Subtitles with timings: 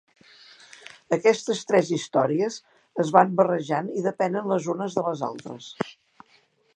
[1.17, 2.57] Aquestes tres històries
[3.05, 5.69] es van barrejant i depenen les unes de les altres.